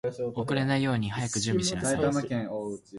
[0.33, 2.27] 遅れないように早く準備しなさい